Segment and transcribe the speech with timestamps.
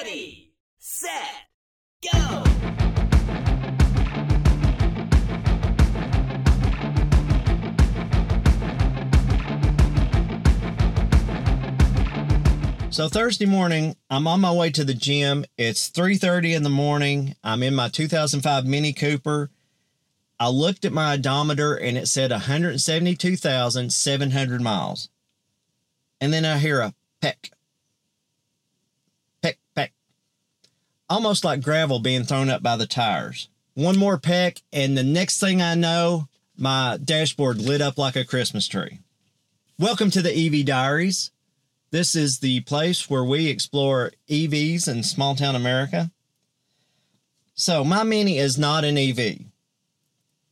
[0.00, 1.10] Ready, set,
[2.12, 2.44] go!
[12.90, 15.44] So Thursday morning, I'm on my way to the gym.
[15.56, 17.34] It's 3:30 in the morning.
[17.42, 19.50] I'm in my 2005 Mini Cooper.
[20.38, 25.08] I looked at my odometer and it said 172,700 miles.
[26.20, 27.50] And then I hear a peck.
[29.42, 29.92] Peck peck.
[31.10, 33.48] Almost like gravel being thrown up by the tires.
[33.72, 38.26] One more peck and the next thing I know, my dashboard lit up like a
[38.26, 38.98] Christmas tree.
[39.78, 41.30] Welcome to the EV Diaries.
[41.90, 46.10] This is the place where we explore EVs in small town America.
[47.54, 49.46] So, my Mini is not an EV,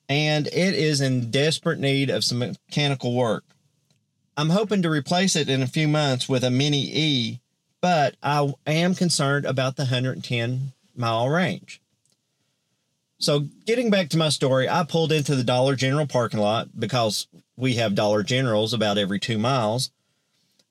[0.09, 3.45] and it is in desperate need of some mechanical work.
[4.39, 7.41] I'm hoping to replace it in a few months with a Mini E,
[7.87, 11.81] but I am concerned about the 110 mile range.
[13.19, 17.29] So, getting back to my story, I pulled into the Dollar General parking lot because
[17.57, 19.93] we have Dollar Generals about every two miles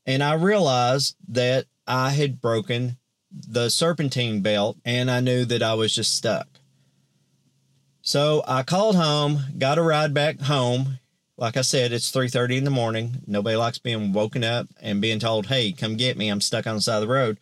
[0.06, 2.98] and I realized that I had broken
[3.32, 6.50] the serpentine belt and I knew that I was just stuck.
[8.02, 11.00] So I called home, got a ride back home.
[11.38, 13.24] Like I said, it's 3:30 in the morning.
[13.28, 16.30] Nobody likes being woken up and being told, "Hey, come get me.
[16.30, 17.38] I'm stuck on the side of the road."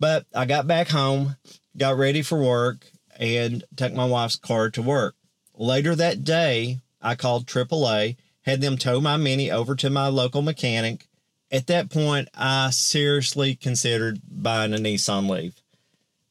[0.00, 1.36] But I got back home,
[1.76, 5.14] got ready for work, and took my wife's car to work.
[5.56, 10.42] Later that day, I called AAA, had them tow my Mini over to my local
[10.42, 11.06] mechanic
[11.54, 15.54] at that point, I seriously considered buying a Nissan Leaf.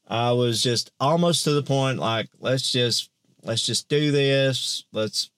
[0.06, 3.08] I was just almost to the point like, let's just
[3.42, 4.84] let's just do this.
[4.92, 5.30] Let's,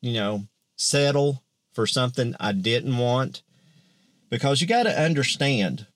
[0.00, 3.42] you know, settle for something I didn't want.
[4.30, 5.86] Because you got to understand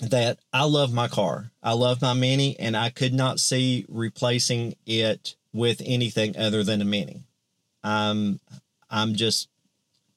[0.00, 1.50] that I love my car.
[1.62, 6.80] I love my Mini, and I could not see replacing it with anything other than
[6.80, 7.24] a Mini.
[7.82, 8.40] I'm
[8.88, 9.48] I'm just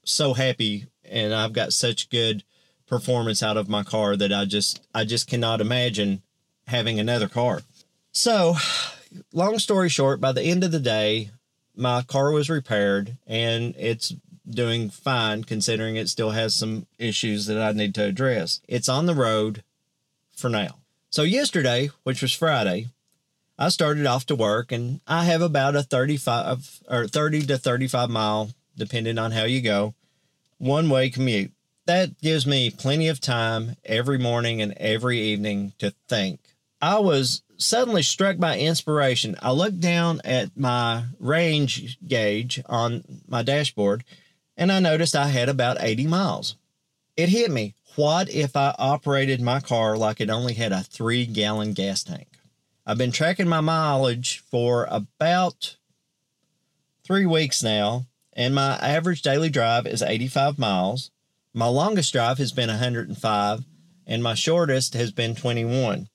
[0.03, 2.43] so happy and I've got such good
[2.87, 6.21] performance out of my car that I just I just cannot imagine
[6.67, 7.61] having another car.
[8.11, 8.55] So,
[9.31, 11.31] long story short, by the end of the day,
[11.75, 14.13] my car was repaired and it's
[14.49, 18.61] doing fine considering it still has some issues that I need to address.
[18.67, 19.63] It's on the road
[20.35, 20.79] for now.
[21.09, 22.87] So yesterday, which was Friday,
[23.57, 28.09] I started off to work and I have about a 35 or 30 to 35
[28.09, 29.93] mile depending on how you go
[30.57, 31.51] one way commute.
[31.85, 36.39] That gives me plenty of time every morning and every evening to think.
[36.83, 39.37] I was suddenly struck by inspiration.
[39.41, 44.03] I looked down at my range gauge on my dashboard
[44.57, 46.57] and I noticed I had about 80 miles.
[47.15, 47.75] It hit me.
[47.95, 52.27] What if I operated my car like it only had a three gallon gas tank?
[52.85, 55.77] I've been tracking my mileage for about
[57.05, 61.11] three weeks now, and my average daily drive is 85 miles.
[61.53, 63.63] My longest drive has been 105,
[64.05, 66.09] and my shortest has been 21.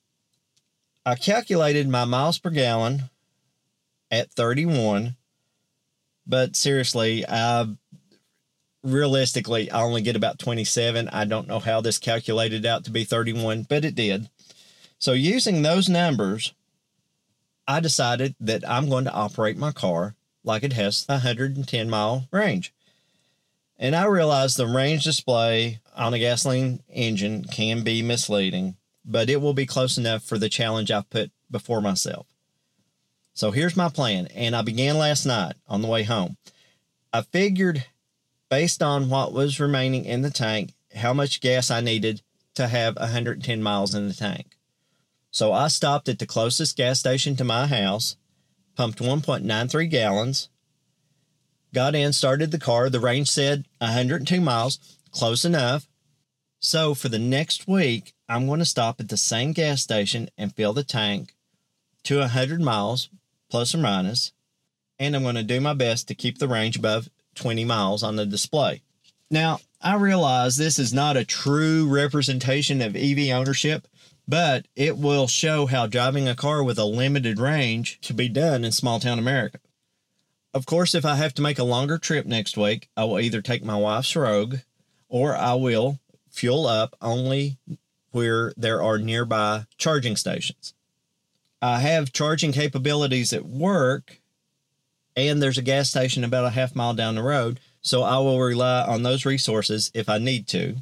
[1.09, 3.09] I calculated my miles per gallon
[4.11, 5.15] at 31,
[6.27, 7.65] but seriously, I
[8.83, 11.09] realistically I only get about 27.
[11.09, 14.29] I don't know how this calculated out to be 31, but it did.
[14.99, 16.53] So using those numbers,
[17.67, 22.27] I decided that I'm going to operate my car like it has a 110 mile
[22.31, 22.71] range.
[23.79, 28.75] And I realize the range display on a gasoline engine can be misleading,
[29.09, 32.27] but it will be close enough for the challenge I've put before myself.
[33.33, 36.37] So here's my plan, and I began last night on the way home.
[37.11, 37.85] I figured,
[38.49, 42.21] based on what was remaining in the tank, how much gas I needed
[42.55, 44.57] to have 110 miles in the tank.
[45.31, 48.15] So I stopped at the closest gas station to my house
[48.79, 50.47] pumped 1.93 gallons,
[51.73, 52.89] got in, started the car.
[52.89, 55.88] The range said 102 miles, close enough.
[56.59, 60.53] So for the next week, I'm going to stop at the same gas station and
[60.53, 61.35] fill the tank
[62.03, 63.09] to 100 miles,
[63.49, 64.33] plus or minus,
[64.99, 68.17] and I'm going to do my best to keep the range above 20 miles on
[68.17, 68.81] the display.
[69.31, 73.87] Now, I realize this is not a true representation of EV ownership,
[74.27, 78.65] but it will show how driving a car with a limited range can be done
[78.65, 79.59] in small town America.
[80.53, 83.41] Of course, if I have to make a longer trip next week, I will either
[83.41, 84.57] take my wife's Rogue
[85.07, 85.99] or I will
[86.31, 87.57] fuel up only
[88.11, 90.73] where there are nearby charging stations.
[91.61, 94.21] I have charging capabilities at work,
[95.15, 98.39] and there's a gas station about a half mile down the road, so I will
[98.39, 100.77] rely on those resources if I need to.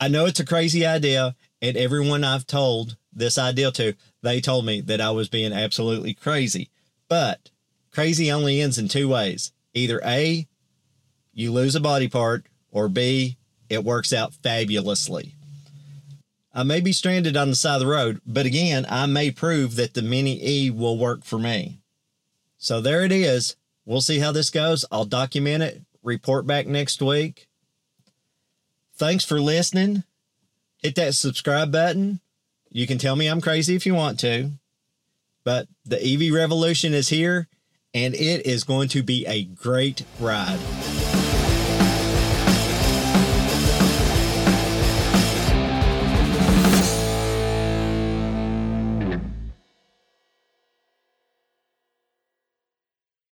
[0.00, 4.64] I know it's a crazy idea, and everyone I've told this idea to, they told
[4.64, 6.70] me that I was being absolutely crazy.
[7.08, 7.50] But
[7.90, 9.52] crazy only ends in two ways.
[9.74, 10.46] Either A,
[11.38, 13.36] you lose a body part, or B,
[13.70, 15.36] it works out fabulously.
[16.52, 19.76] I may be stranded on the side of the road, but again, I may prove
[19.76, 21.78] that the Mini E will work for me.
[22.56, 23.54] So there it is.
[23.86, 24.84] We'll see how this goes.
[24.90, 27.46] I'll document it, report back next week.
[28.96, 30.02] Thanks for listening.
[30.82, 32.18] Hit that subscribe button.
[32.68, 34.50] You can tell me I'm crazy if you want to,
[35.44, 37.46] but the EV revolution is here
[37.94, 40.58] and it is going to be a great ride.